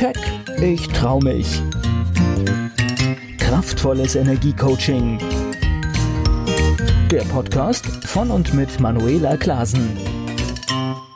Keck, 0.00 0.16
ich 0.62 0.88
trau 0.88 1.20
mich. 1.20 1.60
Kraftvolles 3.36 4.14
Energiecoaching. 4.14 5.18
Der 7.10 7.20
Podcast 7.24 7.84
von 8.06 8.30
und 8.30 8.54
mit 8.54 8.80
Manuela 8.80 9.36
Klasen. 9.36 9.94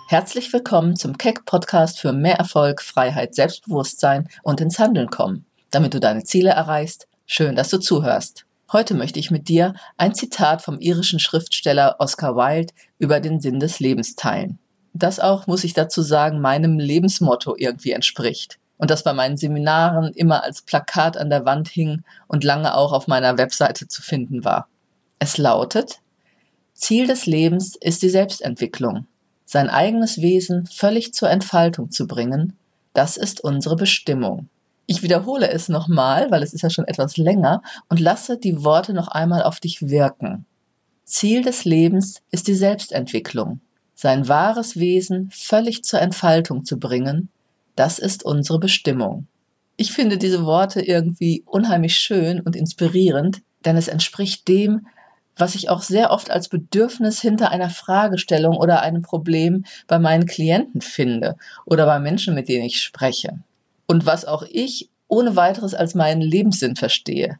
Herzlich 0.08 0.52
willkommen 0.52 0.96
zum 0.96 1.16
Keck 1.16 1.46
Podcast 1.46 1.98
für 1.98 2.12
mehr 2.12 2.36
Erfolg, 2.36 2.82
Freiheit, 2.82 3.34
Selbstbewusstsein 3.34 4.28
und 4.42 4.60
ins 4.60 4.78
Handeln 4.78 5.08
kommen, 5.08 5.46
damit 5.70 5.94
du 5.94 5.98
deine 5.98 6.24
Ziele 6.24 6.50
erreichst. 6.50 7.08
Schön, 7.24 7.56
dass 7.56 7.70
du 7.70 7.78
zuhörst. 7.78 8.44
Heute 8.70 8.92
möchte 8.92 9.18
ich 9.18 9.30
mit 9.30 9.48
dir 9.48 9.72
ein 9.96 10.14
Zitat 10.14 10.60
vom 10.60 10.78
irischen 10.78 11.20
Schriftsteller 11.20 11.96
Oscar 12.00 12.36
Wilde 12.36 12.74
über 12.98 13.20
den 13.20 13.40
Sinn 13.40 13.60
des 13.60 13.80
Lebens 13.80 14.14
teilen 14.14 14.58
das 14.94 15.18
auch, 15.18 15.48
muss 15.48 15.64
ich 15.64 15.74
dazu 15.74 16.02
sagen, 16.02 16.40
meinem 16.40 16.78
Lebensmotto 16.78 17.56
irgendwie 17.58 17.90
entspricht. 17.90 18.60
Und 18.84 18.90
das 18.90 19.02
bei 19.02 19.14
meinen 19.14 19.38
Seminaren 19.38 20.12
immer 20.12 20.44
als 20.44 20.60
Plakat 20.60 21.16
an 21.16 21.30
der 21.30 21.46
Wand 21.46 21.68
hing 21.68 22.02
und 22.26 22.44
lange 22.44 22.76
auch 22.76 22.92
auf 22.92 23.06
meiner 23.06 23.38
Webseite 23.38 23.88
zu 23.88 24.02
finden 24.02 24.44
war. 24.44 24.68
Es 25.18 25.38
lautet, 25.38 26.00
Ziel 26.74 27.06
des 27.06 27.24
Lebens 27.24 27.76
ist 27.76 28.02
die 28.02 28.10
Selbstentwicklung, 28.10 29.06
sein 29.46 29.70
eigenes 29.70 30.20
Wesen 30.20 30.66
völlig 30.66 31.14
zur 31.14 31.30
Entfaltung 31.30 31.90
zu 31.92 32.06
bringen, 32.06 32.58
das 32.92 33.16
ist 33.16 33.40
unsere 33.42 33.76
Bestimmung. 33.76 34.50
Ich 34.84 35.02
wiederhole 35.02 35.48
es 35.48 35.70
nochmal, 35.70 36.30
weil 36.30 36.42
es 36.42 36.52
ist 36.52 36.60
ja 36.60 36.68
schon 36.68 36.86
etwas 36.86 37.16
länger, 37.16 37.62
und 37.88 38.00
lasse 38.00 38.36
die 38.36 38.64
Worte 38.64 38.92
noch 38.92 39.08
einmal 39.08 39.44
auf 39.44 39.60
dich 39.60 39.88
wirken. 39.88 40.44
Ziel 41.04 41.40
des 41.40 41.64
Lebens 41.64 42.20
ist 42.30 42.48
die 42.48 42.54
Selbstentwicklung, 42.54 43.62
sein 43.94 44.28
wahres 44.28 44.78
Wesen 44.78 45.30
völlig 45.30 45.84
zur 45.84 46.02
Entfaltung 46.02 46.66
zu 46.66 46.78
bringen, 46.78 47.30
das 47.76 47.98
ist 47.98 48.24
unsere 48.24 48.58
Bestimmung. 48.58 49.26
Ich 49.76 49.92
finde 49.92 50.18
diese 50.18 50.44
Worte 50.44 50.80
irgendwie 50.80 51.42
unheimlich 51.46 51.96
schön 51.96 52.40
und 52.40 52.54
inspirierend, 52.54 53.42
denn 53.64 53.76
es 53.76 53.88
entspricht 53.88 54.46
dem, 54.46 54.86
was 55.36 55.54
ich 55.56 55.68
auch 55.68 55.82
sehr 55.82 56.10
oft 56.10 56.30
als 56.30 56.48
Bedürfnis 56.48 57.20
hinter 57.20 57.50
einer 57.50 57.70
Fragestellung 57.70 58.56
oder 58.56 58.82
einem 58.82 59.02
Problem 59.02 59.64
bei 59.88 59.98
meinen 59.98 60.26
Klienten 60.26 60.80
finde 60.80 61.36
oder 61.64 61.86
bei 61.86 61.98
Menschen, 61.98 62.34
mit 62.34 62.48
denen 62.48 62.64
ich 62.64 62.80
spreche. 62.80 63.40
Und 63.86 64.06
was 64.06 64.24
auch 64.24 64.44
ich 64.48 64.90
ohne 65.08 65.36
weiteres 65.36 65.74
als 65.74 65.94
meinen 65.94 66.20
Lebenssinn 66.20 66.76
verstehe. 66.76 67.38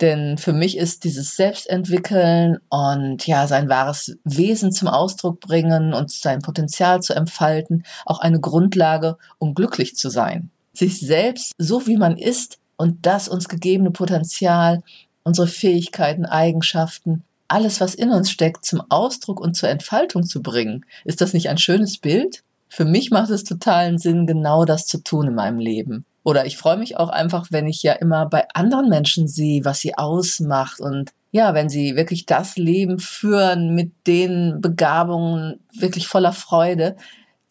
Denn 0.00 0.38
für 0.38 0.52
mich 0.52 0.76
ist 0.76 1.04
dieses 1.04 1.36
Selbstentwickeln 1.36 2.58
und 2.68 3.26
ja, 3.26 3.46
sein 3.46 3.68
wahres 3.68 4.16
Wesen 4.24 4.72
zum 4.72 4.88
Ausdruck 4.88 5.40
bringen 5.40 5.94
und 5.94 6.10
sein 6.10 6.40
Potenzial 6.42 7.00
zu 7.00 7.14
entfalten 7.14 7.84
auch 8.04 8.18
eine 8.18 8.40
Grundlage, 8.40 9.16
um 9.38 9.54
glücklich 9.54 9.96
zu 9.96 10.10
sein. 10.10 10.50
Sich 10.72 10.98
selbst 10.98 11.52
so 11.58 11.86
wie 11.86 11.96
man 11.96 12.16
ist 12.16 12.58
und 12.76 13.06
das 13.06 13.28
uns 13.28 13.48
gegebene 13.48 13.92
Potenzial, 13.92 14.82
unsere 15.22 15.46
Fähigkeiten, 15.46 16.26
Eigenschaften, 16.26 17.22
alles, 17.46 17.80
was 17.80 17.94
in 17.94 18.10
uns 18.10 18.30
steckt, 18.30 18.64
zum 18.64 18.82
Ausdruck 18.88 19.40
und 19.40 19.54
zur 19.54 19.68
Entfaltung 19.68 20.24
zu 20.24 20.42
bringen. 20.42 20.84
Ist 21.04 21.20
das 21.20 21.34
nicht 21.34 21.48
ein 21.48 21.58
schönes 21.58 21.98
Bild? 21.98 22.42
Für 22.68 22.84
mich 22.84 23.12
macht 23.12 23.30
es 23.30 23.44
totalen 23.44 23.98
Sinn, 23.98 24.26
genau 24.26 24.64
das 24.64 24.86
zu 24.86 25.02
tun 25.04 25.28
in 25.28 25.34
meinem 25.34 25.60
Leben. 25.60 26.04
Oder 26.24 26.46
ich 26.46 26.56
freue 26.56 26.78
mich 26.78 26.96
auch 26.96 27.10
einfach, 27.10 27.48
wenn 27.50 27.68
ich 27.68 27.82
ja 27.82 27.92
immer 27.92 28.26
bei 28.26 28.46
anderen 28.54 28.88
Menschen 28.88 29.28
sehe, 29.28 29.64
was 29.64 29.80
sie 29.80 29.96
ausmacht 29.96 30.80
und 30.80 31.12
ja, 31.30 31.52
wenn 31.52 31.68
sie 31.68 31.96
wirklich 31.96 32.26
das 32.26 32.56
Leben 32.56 32.98
führen 32.98 33.74
mit 33.74 33.92
den 34.06 34.60
Begabungen 34.60 35.60
wirklich 35.76 36.08
voller 36.08 36.32
Freude, 36.32 36.96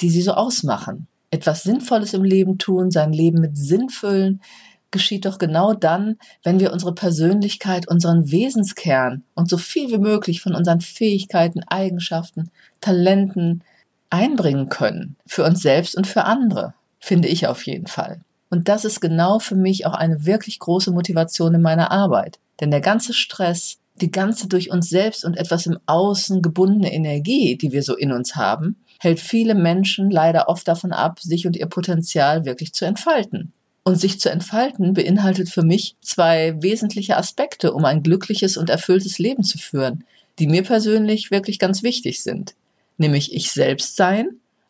die 0.02 0.10
sie 0.10 0.22
so 0.22 0.34
ausmachen. 0.34 1.08
Etwas 1.30 1.64
Sinnvolles 1.64 2.14
im 2.14 2.24
Leben 2.24 2.58
tun, 2.58 2.92
sein 2.92 3.14
Leben 3.14 3.42
mit 3.42 3.58
Sinn 3.58 3.90
füllen, 3.90 4.42
geschieht 4.90 5.26
doch 5.26 5.38
genau 5.38 5.74
dann, 5.74 6.18
wenn 6.44 6.60
wir 6.60 6.72
unsere 6.72 6.96
Persönlichkeit, 6.96 7.88
unseren 7.88 8.32
Wesenskern 8.32 9.24
und 9.36 9.50
so 9.50 9.58
viel 9.58 9.92
wie 9.92 9.98
möglich 9.98 10.42
von 10.42 10.56
unseren 10.56 10.80
Fähigkeiten, 10.82 11.64
Eigenschaften, 11.68 12.52
Talenten 12.80 13.64
einbringen 14.10 14.70
können. 14.70 15.18
Für 15.28 15.44
uns 15.44 15.62
selbst 15.62 15.96
und 15.98 16.08
für 16.08 16.24
andere, 16.24 16.74
finde 17.00 17.28
ich 17.28 17.48
auf 17.48 17.66
jeden 17.66 17.88
Fall. 17.88 18.22
Und 18.54 18.70
das 18.70 18.86
ist 18.86 19.00
genau 19.02 19.40
für 19.40 19.56
mich 19.56 19.88
auch 19.88 19.96
eine 19.96 20.28
wirklich 20.28 20.60
große 20.60 20.92
Motivation 20.92 21.56
in 21.56 21.64
meiner 21.64 21.90
Arbeit. 21.90 22.38
Denn 22.60 22.70
der 22.70 22.82
ganze 22.82 23.12
Stress, 23.12 23.80
die 24.00 24.12
ganze 24.12 24.48
durch 24.48 24.70
uns 24.70 24.90
selbst 24.90 25.26
und 25.26 25.38
etwas 25.38 25.66
im 25.66 25.80
Außen 25.88 26.44
gebundene 26.44 26.94
Energie, 26.94 27.58
die 27.58 27.72
wir 27.72 27.82
so 27.82 27.96
in 27.96 28.12
uns 28.12 28.36
haben, 28.36 28.76
hält 29.00 29.20
viele 29.20 29.56
Menschen 29.56 30.12
leider 30.12 30.50
oft 30.50 30.68
davon 30.68 30.92
ab, 30.92 31.20
sich 31.20 31.48
und 31.48 31.56
ihr 31.56 31.66
Potenzial 31.66 32.46
wirklich 32.46 32.74
zu 32.74 32.86
entfalten. 32.86 33.54
Und 33.86 34.00
sich 34.00 34.20
zu 34.20 34.30
entfalten 34.30 34.94
beinhaltet 34.94 35.50
für 35.50 35.64
mich 35.64 35.96
zwei 36.02 36.54
wesentliche 36.62 37.18
Aspekte, 37.18 37.74
um 37.74 37.86
ein 37.86 38.04
glückliches 38.04 38.56
und 38.56 38.70
erfülltes 38.70 39.18
Leben 39.18 39.42
zu 39.42 39.58
führen, 39.58 40.04
die 40.38 40.46
mir 40.46 40.62
persönlich 40.62 41.32
wirklich 41.32 41.58
ganz 41.58 41.82
wichtig 41.82 42.22
sind. 42.22 42.54
Nämlich 43.00 43.34
ich 43.34 43.52
selbst 43.52 43.96
sein 43.96 44.28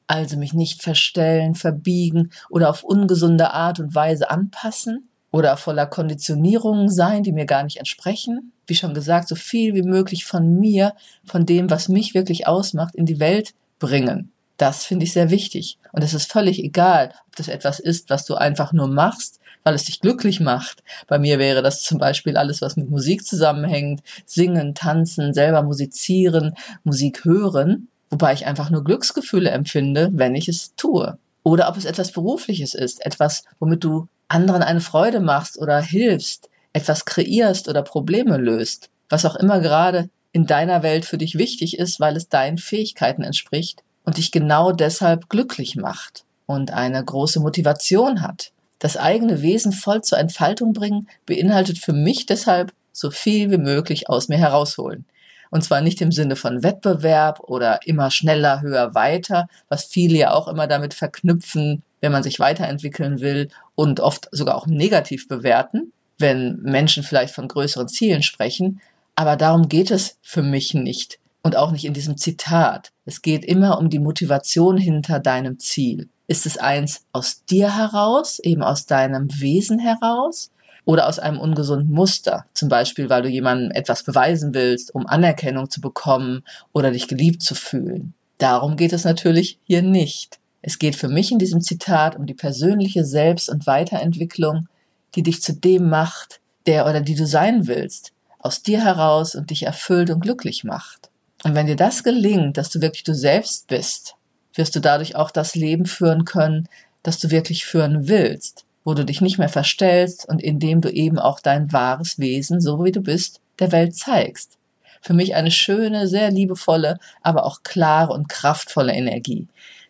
also 0.07 0.37
mich 0.37 0.53
nicht 0.53 0.81
verstellen, 0.81 1.55
verbiegen 1.55 2.31
oder 2.49 2.69
auf 2.69 2.83
ungesunde 2.83 3.51
Art 3.51 3.79
und 3.79 3.95
Weise 3.95 4.29
anpassen 4.29 5.09
oder 5.31 5.57
voller 5.57 5.87
Konditionierungen 5.87 6.89
sein, 6.89 7.23
die 7.23 7.31
mir 7.31 7.45
gar 7.45 7.63
nicht 7.63 7.77
entsprechen. 7.77 8.51
Wie 8.67 8.75
schon 8.75 8.93
gesagt, 8.93 9.27
so 9.27 9.35
viel 9.35 9.73
wie 9.73 9.81
möglich 9.81 10.25
von 10.25 10.59
mir, 10.59 10.93
von 11.25 11.45
dem, 11.45 11.69
was 11.69 11.89
mich 11.89 12.13
wirklich 12.13 12.47
ausmacht, 12.47 12.95
in 12.95 13.05
die 13.05 13.19
Welt 13.19 13.53
bringen. 13.79 14.31
Das 14.57 14.85
finde 14.85 15.05
ich 15.05 15.13
sehr 15.13 15.31
wichtig. 15.31 15.79
Und 15.91 16.03
es 16.03 16.13
ist 16.13 16.31
völlig 16.31 16.63
egal, 16.63 17.13
ob 17.27 17.35
das 17.35 17.47
etwas 17.47 17.79
ist, 17.79 18.09
was 18.09 18.25
du 18.25 18.35
einfach 18.35 18.71
nur 18.71 18.87
machst, 18.87 19.39
weil 19.63 19.73
es 19.73 19.85
dich 19.85 19.99
glücklich 20.01 20.39
macht. 20.39 20.83
Bei 21.07 21.17
mir 21.17 21.39
wäre 21.39 21.61
das 21.61 21.81
zum 21.81 21.97
Beispiel 21.97 22.37
alles, 22.37 22.61
was 22.61 22.77
mit 22.77 22.89
Musik 22.89 23.25
zusammenhängt. 23.25 24.01
Singen, 24.25 24.75
tanzen, 24.75 25.33
selber 25.33 25.63
musizieren, 25.63 26.53
Musik 26.83 27.25
hören 27.25 27.87
wobei 28.13 28.31
ich 28.31 28.45
einfach 28.45 28.69
nur 28.69 28.83
Glücksgefühle 28.83 29.49
empfinde, 29.49 30.11
wenn 30.13 30.35
ich 30.35 30.47
es 30.47 30.75
tue. 30.75 31.17
Oder 31.41 31.67
ob 31.67 31.77
es 31.77 31.85
etwas 31.85 32.11
Berufliches 32.11 32.75
ist, 32.75 33.03
etwas, 33.03 33.43
womit 33.59 33.83
du 33.83 34.07
anderen 34.27 34.61
eine 34.61 34.81
Freude 34.81 35.19
machst 35.19 35.57
oder 35.57 35.81
hilfst, 35.81 36.47
etwas 36.73 37.05
kreierst 37.05 37.67
oder 37.67 37.81
Probleme 37.81 38.37
löst, 38.37 38.91
was 39.09 39.25
auch 39.25 39.35
immer 39.35 39.61
gerade 39.61 40.11
in 40.31 40.45
deiner 40.45 40.83
Welt 40.83 41.05
für 41.05 41.17
dich 41.17 41.39
wichtig 41.39 41.79
ist, 41.79 41.99
weil 41.99 42.15
es 42.15 42.29
deinen 42.29 42.59
Fähigkeiten 42.59 43.23
entspricht 43.23 43.83
und 44.05 44.17
dich 44.17 44.31
genau 44.31 44.71
deshalb 44.71 45.27
glücklich 45.27 45.75
macht 45.75 46.23
und 46.45 46.71
eine 46.71 47.03
große 47.03 47.39
Motivation 47.39 48.21
hat. 48.21 48.51
Das 48.77 48.95
eigene 48.95 49.41
Wesen 49.41 49.71
voll 49.71 50.03
zur 50.03 50.19
Entfaltung 50.19 50.73
bringen 50.73 51.07
beinhaltet 51.25 51.79
für 51.79 51.93
mich 51.93 52.27
deshalb 52.27 52.73
so 52.91 53.09
viel 53.09 53.49
wie 53.49 53.57
möglich 53.57 54.07
aus 54.07 54.27
mir 54.27 54.37
herausholen. 54.37 55.05
Und 55.53 55.63
zwar 55.63 55.81
nicht 55.81 56.01
im 56.01 56.11
Sinne 56.11 56.35
von 56.35 56.63
Wettbewerb 56.63 57.39
oder 57.41 57.85
immer 57.85 58.09
schneller, 58.09 58.61
höher, 58.61 58.95
weiter, 58.95 59.45
was 59.69 59.83
viele 59.85 60.17
ja 60.17 60.31
auch 60.31 60.47
immer 60.47 60.65
damit 60.65 60.95
verknüpfen, 60.95 61.83
wenn 62.01 62.11
man 62.11 62.23
sich 62.23 62.39
weiterentwickeln 62.39 63.19
will 63.19 63.49
und 63.75 63.99
oft 63.99 64.27
sogar 64.31 64.55
auch 64.55 64.65
negativ 64.65 65.27
bewerten, 65.27 65.93
wenn 66.17 66.59
Menschen 66.63 67.03
vielleicht 67.03 67.35
von 67.35 67.47
größeren 67.47 67.87
Zielen 67.87 68.23
sprechen. 68.23 68.81
Aber 69.13 69.35
darum 69.35 69.69
geht 69.69 69.91
es 69.91 70.17
für 70.23 70.41
mich 70.41 70.73
nicht 70.73 71.19
und 71.43 71.55
auch 71.55 71.69
nicht 71.69 71.85
in 71.85 71.93
diesem 71.93 72.17
Zitat. 72.17 72.91
Es 73.05 73.21
geht 73.21 73.45
immer 73.45 73.77
um 73.77 73.91
die 73.91 73.99
Motivation 73.99 74.75
hinter 74.79 75.19
deinem 75.19 75.59
Ziel. 75.59 76.09
Ist 76.25 76.47
es 76.47 76.57
eins 76.57 77.05
aus 77.11 77.45
dir 77.45 77.77
heraus, 77.77 78.39
eben 78.39 78.63
aus 78.63 78.87
deinem 78.87 79.27
Wesen 79.39 79.77
heraus? 79.77 80.49
Oder 80.85 81.07
aus 81.07 81.19
einem 81.19 81.39
ungesunden 81.39 81.93
Muster, 81.93 82.45
zum 82.53 82.69
Beispiel 82.69 83.09
weil 83.09 83.21
du 83.21 83.29
jemandem 83.29 83.71
etwas 83.71 84.03
beweisen 84.03 84.53
willst, 84.53 84.93
um 84.93 85.07
Anerkennung 85.07 85.69
zu 85.69 85.81
bekommen 85.81 86.43
oder 86.73 86.91
dich 86.91 87.07
geliebt 87.07 87.41
zu 87.41 87.55
fühlen. 87.55 88.13
Darum 88.37 88.75
geht 88.75 88.93
es 88.93 89.05
natürlich 89.05 89.59
hier 89.63 89.81
nicht. 89.81 90.39
Es 90.61 90.79
geht 90.79 90.95
für 90.95 91.07
mich 91.07 91.31
in 91.31 91.39
diesem 91.39 91.61
Zitat 91.61 92.15
um 92.17 92.25
die 92.25 92.33
persönliche 92.33 93.05
Selbst- 93.05 93.49
und 93.49 93.67
Weiterentwicklung, 93.67 94.67
die 95.15 95.23
dich 95.23 95.41
zu 95.41 95.53
dem 95.53 95.89
macht, 95.89 96.39
der 96.65 96.85
oder 96.85 97.01
die 97.01 97.15
du 97.15 97.25
sein 97.25 97.67
willst, 97.67 98.11
aus 98.39 98.63
dir 98.63 98.83
heraus 98.83 99.35
und 99.35 99.49
dich 99.49 99.63
erfüllt 99.63 100.09
und 100.09 100.21
glücklich 100.21 100.63
macht. 100.63 101.09
Und 101.43 101.55
wenn 101.55 101.67
dir 101.67 101.75
das 101.75 102.03
gelingt, 102.03 102.57
dass 102.57 102.69
du 102.69 102.81
wirklich 102.81 103.03
du 103.03 103.13
selbst 103.13 103.67
bist, 103.67 104.15
wirst 104.55 104.75
du 104.75 104.79
dadurch 104.79 105.15
auch 105.15 105.31
das 105.31 105.55
Leben 105.55 105.85
führen 105.85 106.25
können, 106.25 106.67
das 107.03 107.19
du 107.19 107.31
wirklich 107.31 107.65
führen 107.65 108.07
willst 108.07 108.65
wo 108.83 108.93
du 108.93 109.05
dich 109.05 109.21
nicht 109.21 109.37
mehr 109.37 109.49
verstellst 109.49 110.27
und 110.27 110.41
indem 110.41 110.81
du 110.81 110.89
eben 110.89 111.19
auch 111.19 111.39
dein 111.39 111.71
wahres 111.71 112.19
Wesen, 112.19 112.61
so 112.61 112.83
wie 112.83 112.91
du 112.91 113.01
bist, 113.01 113.39
der 113.59 113.71
Welt 113.71 113.95
zeigst. 113.95 114.57
Für 115.01 115.13
mich 115.13 115.35
eine 115.35 115.51
schöne, 115.51 116.07
sehr 116.07 116.31
liebevolle, 116.31 116.97
aber 117.21 117.45
auch 117.45 117.63
klare 117.63 118.13
und 118.13 118.29
kraftvolle 118.29 118.93
Energie, 118.93 119.47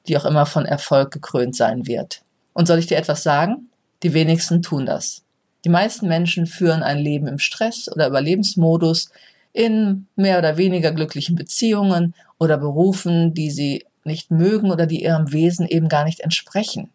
die 0.08 0.18
auch 0.18 0.26
immer 0.26 0.46
von 0.46 0.66
Erfolg 0.66 1.12
gekrönt 1.12 1.56
sein 1.56 1.88
wird. 1.88 2.22
Und 2.54 2.68
soll 2.68 2.80
ich 2.80 2.88
dir 2.88 2.98
etwas 2.98 3.24
sagen? 3.24 3.70
Die 4.04 4.14
wenigsten 4.14 4.62
tun 4.62 4.86
das. 4.86 5.24
Die 5.66 5.70
meisten 5.70 6.08
Menschen 6.08 6.46
führen 6.46 6.84
ein 6.84 7.00
Leben 7.00 7.28
im 7.28 7.40
Stress 7.40 7.90
oder 7.90 8.08
Überlebensmodus, 8.08 9.12
in 9.54 10.08
mehr 10.16 10.40
oder 10.40 10.58
weniger 10.58 10.92
glücklichen 10.92 11.36
Beziehungen 11.36 12.16
oder 12.40 12.58
Berufen, 12.58 13.34
die 13.34 13.52
sie 13.52 13.86
nicht 14.04 14.32
mögen 14.32 14.72
oder 14.72 14.88
die 14.88 15.04
ihrem 15.04 15.32
Wesen 15.32 15.68
eben 15.68 15.88
gar 15.88 16.04
nicht 16.04 16.20
entsprechen. 16.20 16.90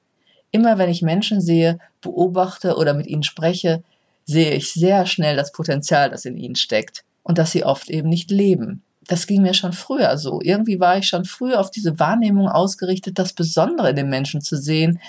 Immer 0.50 0.78
wenn 0.78 0.88
ich 0.88 1.02
Menschen 1.02 1.40
sehe, 1.40 1.78
beobachte 2.00 2.76
oder 2.76 2.94
mit 2.94 3.06
ihnen 3.06 3.22
spreche, 3.22 3.82
sehe 4.24 4.52
ich 4.52 4.72
sehr 4.72 5.06
schnell 5.06 5.36
das 5.36 5.52
Potenzial, 5.52 6.10
das 6.10 6.24
in 6.24 6.36
ihnen 6.36 6.56
steckt 6.56 7.04
und 7.22 7.38
dass 7.38 7.52
sie 7.52 7.64
oft 7.64 7.90
eben 7.90 8.08
nicht 8.08 8.30
leben. 8.30 8.82
Das 9.06 9.26
ging 9.26 9.42
mir 9.42 9.54
schon 9.54 9.72
früher 9.72 10.18
so. 10.18 10.40
Irgendwie 10.42 10.80
war 10.80 10.98
ich 10.98 11.08
schon 11.08 11.24
früher 11.24 11.60
auf 11.60 11.70
diese 11.70 11.98
Wahrnehmung 11.98 12.48
ausgerichtet, 12.48 13.18
das 13.18 13.32
Besondere 13.32 13.90
in 13.90 13.96
den 13.96 14.10
Menschen 14.10 14.42
zu 14.42 14.56
sehen 14.56 15.00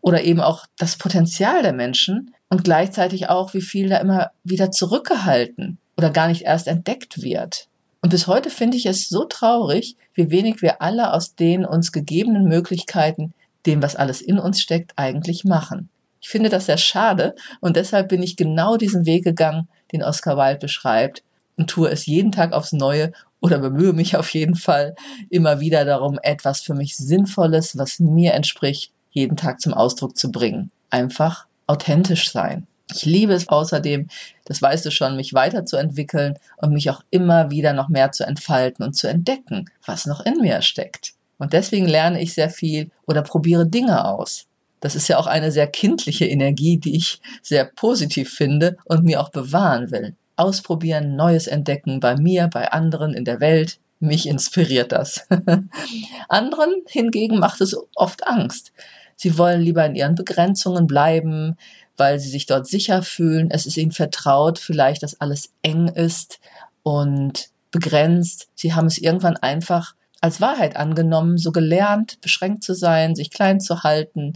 oder 0.00 0.22
eben 0.22 0.40
auch 0.40 0.66
das 0.76 0.96
Potenzial 0.96 1.62
der 1.62 1.72
Menschen 1.72 2.34
und 2.50 2.64
gleichzeitig 2.64 3.28
auch, 3.28 3.54
wie 3.54 3.62
viel 3.62 3.88
da 3.88 3.98
immer 3.98 4.30
wieder 4.44 4.70
zurückgehalten 4.70 5.78
oder 5.96 6.10
gar 6.10 6.28
nicht 6.28 6.42
erst 6.42 6.68
entdeckt 6.68 7.22
wird. 7.22 7.68
Und 8.00 8.10
bis 8.10 8.26
heute 8.26 8.50
finde 8.50 8.76
ich 8.76 8.86
es 8.86 9.08
so 9.08 9.24
traurig, 9.24 9.96
wie 10.14 10.30
wenig 10.30 10.62
wir 10.62 10.80
alle 10.80 11.12
aus 11.12 11.34
den 11.34 11.64
uns 11.64 11.90
gegebenen 11.90 12.44
Möglichkeiten, 12.44 13.34
dem, 13.68 13.82
was 13.82 13.94
alles 13.94 14.20
in 14.20 14.38
uns 14.38 14.60
steckt, 14.60 14.92
eigentlich 14.96 15.44
machen. 15.44 15.90
Ich 16.20 16.28
finde 16.28 16.48
das 16.48 16.66
sehr 16.66 16.78
schade 16.78 17.34
und 17.60 17.76
deshalb 17.76 18.08
bin 18.08 18.22
ich 18.22 18.36
genau 18.36 18.76
diesen 18.76 19.06
Weg 19.06 19.22
gegangen, 19.22 19.68
den 19.92 20.02
Oscar 20.02 20.36
Wilde 20.36 20.58
beschreibt 20.58 21.22
und 21.56 21.70
tue 21.70 21.90
es 21.90 22.06
jeden 22.06 22.32
Tag 22.32 22.52
aufs 22.52 22.72
Neue 22.72 23.12
oder 23.40 23.58
bemühe 23.58 23.92
mich 23.92 24.16
auf 24.16 24.32
jeden 24.34 24.56
Fall 24.56 24.96
immer 25.30 25.60
wieder 25.60 25.84
darum, 25.84 26.18
etwas 26.22 26.60
für 26.60 26.74
mich 26.74 26.96
Sinnvolles, 26.96 27.78
was 27.78 28.00
mir 28.00 28.34
entspricht, 28.34 28.92
jeden 29.10 29.36
Tag 29.36 29.60
zum 29.60 29.74
Ausdruck 29.74 30.16
zu 30.16 30.32
bringen. 30.32 30.70
Einfach 30.90 31.46
authentisch 31.66 32.32
sein. 32.32 32.66
Ich 32.92 33.04
liebe 33.04 33.34
es 33.34 33.48
außerdem, 33.48 34.08
das 34.46 34.62
weißt 34.62 34.86
du 34.86 34.90
schon, 34.90 35.14
mich 35.14 35.34
weiterzuentwickeln 35.34 36.38
und 36.56 36.72
mich 36.72 36.88
auch 36.88 37.02
immer 37.10 37.50
wieder 37.50 37.74
noch 37.74 37.90
mehr 37.90 38.12
zu 38.12 38.24
entfalten 38.26 38.84
und 38.84 38.94
zu 38.94 39.08
entdecken, 39.08 39.66
was 39.84 40.06
noch 40.06 40.24
in 40.24 40.40
mir 40.40 40.62
steckt. 40.62 41.12
Und 41.38 41.52
deswegen 41.52 41.86
lerne 41.86 42.20
ich 42.20 42.34
sehr 42.34 42.50
viel 42.50 42.90
oder 43.06 43.22
probiere 43.22 43.66
Dinge 43.66 44.04
aus. 44.04 44.46
Das 44.80 44.94
ist 44.94 45.08
ja 45.08 45.18
auch 45.18 45.26
eine 45.26 45.50
sehr 45.50 45.66
kindliche 45.66 46.26
Energie, 46.26 46.78
die 46.78 46.96
ich 46.96 47.20
sehr 47.42 47.64
positiv 47.64 48.32
finde 48.32 48.76
und 48.84 49.04
mir 49.04 49.20
auch 49.20 49.30
bewahren 49.30 49.90
will. 49.90 50.14
Ausprobieren, 50.36 51.16
Neues 51.16 51.46
entdecken 51.48 52.00
bei 52.00 52.16
mir, 52.16 52.48
bei 52.48 52.70
anderen 52.70 53.14
in 53.14 53.24
der 53.24 53.40
Welt. 53.40 53.78
Mich 53.98 54.28
inspiriert 54.28 54.92
das. 54.92 55.26
anderen 56.28 56.82
hingegen 56.86 57.40
macht 57.40 57.60
es 57.60 57.76
oft 57.96 58.26
Angst. 58.26 58.72
Sie 59.16 59.36
wollen 59.36 59.60
lieber 59.60 59.84
in 59.84 59.96
ihren 59.96 60.14
Begrenzungen 60.14 60.86
bleiben, 60.86 61.56
weil 61.96 62.20
sie 62.20 62.28
sich 62.28 62.46
dort 62.46 62.68
sicher 62.68 63.02
fühlen. 63.02 63.50
Es 63.50 63.66
ist 63.66 63.76
ihnen 63.76 63.90
vertraut, 63.90 64.60
vielleicht, 64.60 65.02
dass 65.02 65.20
alles 65.20 65.52
eng 65.62 65.88
ist 65.88 66.38
und 66.84 67.50
begrenzt. 67.72 68.48
Sie 68.54 68.74
haben 68.74 68.86
es 68.86 68.98
irgendwann 68.98 69.36
einfach 69.36 69.94
als 70.20 70.40
Wahrheit 70.40 70.76
angenommen, 70.76 71.38
so 71.38 71.52
gelernt, 71.52 72.20
beschränkt 72.20 72.64
zu 72.64 72.74
sein, 72.74 73.14
sich 73.14 73.30
klein 73.30 73.60
zu 73.60 73.82
halten, 73.82 74.34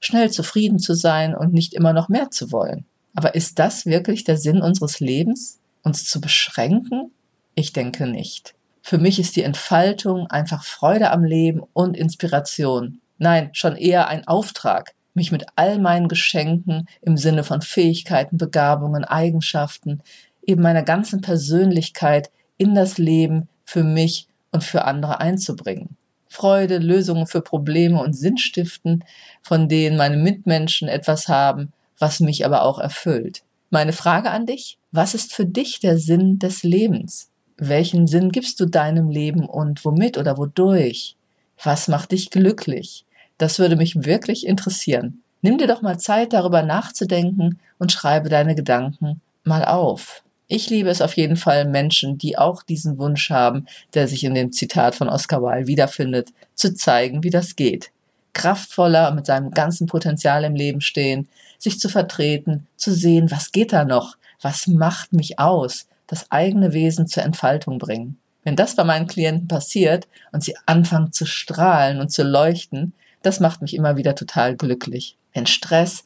schnell 0.00 0.30
zufrieden 0.30 0.78
zu 0.78 0.94
sein 0.94 1.34
und 1.34 1.52
nicht 1.52 1.74
immer 1.74 1.92
noch 1.92 2.08
mehr 2.08 2.30
zu 2.30 2.52
wollen. 2.52 2.84
Aber 3.14 3.34
ist 3.34 3.58
das 3.58 3.86
wirklich 3.86 4.24
der 4.24 4.36
Sinn 4.36 4.60
unseres 4.60 5.00
Lebens, 5.00 5.60
uns 5.82 6.08
zu 6.08 6.20
beschränken? 6.20 7.10
Ich 7.54 7.72
denke 7.72 8.06
nicht. 8.06 8.54
Für 8.82 8.98
mich 8.98 9.18
ist 9.18 9.36
die 9.36 9.42
Entfaltung 9.42 10.26
einfach 10.26 10.62
Freude 10.64 11.10
am 11.10 11.24
Leben 11.24 11.62
und 11.72 11.96
Inspiration. 11.96 13.00
Nein, 13.18 13.50
schon 13.52 13.76
eher 13.76 14.08
ein 14.08 14.26
Auftrag, 14.26 14.94
mich 15.14 15.32
mit 15.32 15.46
all 15.56 15.78
meinen 15.78 16.08
Geschenken 16.08 16.86
im 17.00 17.16
Sinne 17.16 17.44
von 17.44 17.62
Fähigkeiten, 17.62 18.36
Begabungen, 18.36 19.04
Eigenschaften, 19.04 20.02
eben 20.42 20.62
meiner 20.62 20.82
ganzen 20.82 21.20
Persönlichkeit 21.20 22.30
in 22.58 22.74
das 22.74 22.98
Leben 22.98 23.48
für 23.64 23.84
mich 23.84 24.28
und 24.54 24.64
für 24.64 24.84
andere 24.84 25.20
einzubringen. 25.20 25.96
Freude, 26.28 26.78
Lösungen 26.78 27.26
für 27.26 27.42
Probleme 27.42 28.00
und 28.00 28.14
Sinn 28.14 28.38
stiften, 28.38 29.04
von 29.42 29.68
denen 29.68 29.96
meine 29.96 30.16
Mitmenschen 30.16 30.88
etwas 30.88 31.28
haben, 31.28 31.72
was 31.98 32.20
mich 32.20 32.44
aber 32.44 32.62
auch 32.62 32.78
erfüllt. 32.78 33.42
Meine 33.70 33.92
Frage 33.92 34.30
an 34.30 34.46
dich, 34.46 34.78
was 34.92 35.14
ist 35.14 35.34
für 35.34 35.44
dich 35.44 35.80
der 35.80 35.98
Sinn 35.98 36.38
des 36.38 36.62
Lebens? 36.62 37.30
Welchen 37.56 38.06
Sinn 38.06 38.30
gibst 38.30 38.58
du 38.58 38.66
deinem 38.66 39.10
Leben 39.10 39.46
und 39.46 39.84
womit 39.84 40.18
oder 40.18 40.38
wodurch? 40.38 41.16
Was 41.62 41.86
macht 41.88 42.12
dich 42.12 42.30
glücklich? 42.30 43.04
Das 43.38 43.58
würde 43.58 43.76
mich 43.76 44.04
wirklich 44.04 44.46
interessieren. 44.46 45.22
Nimm 45.42 45.58
dir 45.58 45.66
doch 45.66 45.82
mal 45.82 45.98
Zeit, 45.98 46.32
darüber 46.32 46.62
nachzudenken 46.62 47.60
und 47.78 47.92
schreibe 47.92 48.28
deine 48.28 48.54
Gedanken 48.54 49.20
mal 49.44 49.64
auf. 49.64 50.23
Ich 50.46 50.68
liebe 50.68 50.90
es 50.90 51.00
auf 51.00 51.16
jeden 51.16 51.36
Fall, 51.36 51.64
Menschen, 51.64 52.18
die 52.18 52.36
auch 52.36 52.62
diesen 52.62 52.98
Wunsch 52.98 53.30
haben, 53.30 53.66
der 53.94 54.08
sich 54.08 54.24
in 54.24 54.34
dem 54.34 54.52
Zitat 54.52 54.94
von 54.94 55.08
Oscar 55.08 55.42
Wilde 55.42 55.66
wiederfindet, 55.66 56.28
zu 56.54 56.74
zeigen, 56.74 57.22
wie 57.22 57.30
das 57.30 57.56
geht. 57.56 57.90
Kraftvoller 58.34 59.12
mit 59.12 59.26
seinem 59.26 59.52
ganzen 59.52 59.86
Potenzial 59.86 60.44
im 60.44 60.54
Leben 60.54 60.82
stehen, 60.82 61.28
sich 61.58 61.78
zu 61.80 61.88
vertreten, 61.88 62.66
zu 62.76 62.92
sehen, 62.92 63.30
was 63.30 63.52
geht 63.52 63.72
da 63.72 63.84
noch, 63.84 64.16
was 64.42 64.66
macht 64.66 65.14
mich 65.14 65.38
aus, 65.38 65.86
das 66.06 66.30
eigene 66.30 66.74
Wesen 66.74 67.06
zur 67.06 67.22
Entfaltung 67.22 67.78
bringen. 67.78 68.18
Wenn 68.42 68.56
das 68.56 68.76
bei 68.76 68.84
meinen 68.84 69.06
Klienten 69.06 69.48
passiert 69.48 70.06
und 70.32 70.44
sie 70.44 70.54
anfangen 70.66 71.12
zu 71.12 71.24
strahlen 71.24 72.00
und 72.00 72.10
zu 72.10 72.22
leuchten, 72.22 72.92
das 73.22 73.40
macht 73.40 73.62
mich 73.62 73.74
immer 73.74 73.96
wieder 73.96 74.14
total 74.14 74.54
glücklich. 74.54 75.16
Wenn 75.32 75.46
Stress 75.46 76.04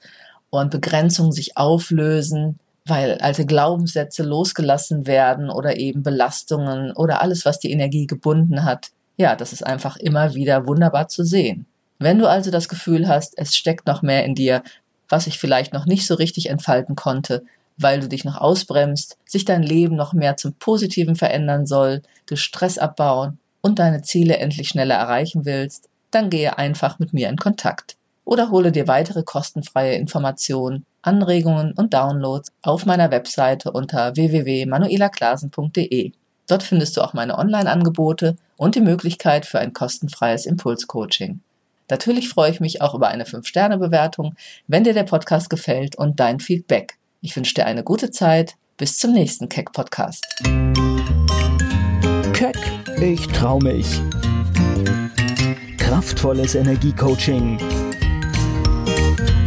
und 0.50 0.70
Begrenzung 0.70 1.32
sich 1.32 1.56
auflösen, 1.56 2.60
weil 2.88 3.18
alte 3.18 3.46
Glaubenssätze 3.46 4.22
losgelassen 4.22 5.06
werden 5.06 5.50
oder 5.50 5.78
eben 5.78 6.02
Belastungen 6.02 6.92
oder 6.92 7.22
alles, 7.22 7.44
was 7.44 7.58
die 7.58 7.70
Energie 7.70 8.06
gebunden 8.06 8.64
hat. 8.64 8.90
Ja, 9.16 9.36
das 9.36 9.52
ist 9.52 9.66
einfach 9.66 9.96
immer 9.96 10.34
wieder 10.34 10.66
wunderbar 10.66 11.08
zu 11.08 11.24
sehen. 11.24 11.66
Wenn 11.98 12.18
du 12.18 12.28
also 12.28 12.50
das 12.50 12.68
Gefühl 12.68 13.08
hast, 13.08 13.34
es 13.36 13.56
steckt 13.56 13.86
noch 13.86 14.02
mehr 14.02 14.24
in 14.24 14.34
dir, 14.34 14.62
was 15.08 15.24
sich 15.24 15.38
vielleicht 15.38 15.72
noch 15.72 15.86
nicht 15.86 16.06
so 16.06 16.14
richtig 16.14 16.48
entfalten 16.48 16.94
konnte, 16.94 17.44
weil 17.76 18.00
du 18.00 18.08
dich 18.08 18.24
noch 18.24 18.36
ausbremst, 18.36 19.16
sich 19.24 19.44
dein 19.44 19.62
Leben 19.62 19.96
noch 19.96 20.12
mehr 20.12 20.36
zum 20.36 20.54
Positiven 20.54 21.16
verändern 21.16 21.66
soll, 21.66 22.02
du 22.26 22.36
Stress 22.36 22.78
abbauen 22.78 23.38
und 23.60 23.78
deine 23.78 24.02
Ziele 24.02 24.38
endlich 24.38 24.68
schneller 24.68 24.96
erreichen 24.96 25.44
willst, 25.44 25.88
dann 26.10 26.30
gehe 26.30 26.58
einfach 26.58 26.98
mit 26.98 27.12
mir 27.12 27.28
in 27.28 27.36
Kontakt 27.36 27.96
oder 28.24 28.50
hole 28.50 28.72
dir 28.72 28.88
weitere 28.88 29.22
kostenfreie 29.22 29.94
Informationen, 29.94 30.84
Anregungen 31.02 31.72
und 31.72 31.94
Downloads 31.94 32.52
auf 32.62 32.86
meiner 32.86 33.10
Webseite 33.10 33.72
unter 33.72 34.16
www.manuelaklasen.de. 34.16 36.12
Dort 36.46 36.62
findest 36.62 36.96
du 36.96 37.02
auch 37.02 37.12
meine 37.12 37.38
Online-Angebote 37.38 38.36
und 38.56 38.74
die 38.74 38.80
Möglichkeit 38.80 39.46
für 39.46 39.58
ein 39.58 39.72
kostenfreies 39.72 40.46
Impulscoaching. 40.46 41.40
Natürlich 41.90 42.28
freue 42.28 42.50
ich 42.50 42.60
mich 42.60 42.82
auch 42.82 42.94
über 42.94 43.08
eine 43.08 43.24
5-Sterne-Bewertung, 43.24 44.34
wenn 44.66 44.84
dir 44.84 44.94
der 44.94 45.04
Podcast 45.04 45.48
gefällt 45.50 45.96
und 45.96 46.20
dein 46.20 46.40
Feedback. 46.40 46.98
Ich 47.20 47.34
wünsche 47.34 47.54
dir 47.54 47.66
eine 47.66 47.82
gute 47.82 48.10
Zeit. 48.10 48.54
Bis 48.76 48.96
zum 48.98 49.12
nächsten 49.12 49.48
Keck-Podcast. 49.48 50.24
Keck, 52.32 52.56
ich 53.00 53.26
trau 53.28 53.58
mich. 53.58 54.00
Kraftvolles 55.78 56.54
Energiecoaching. 56.54 57.87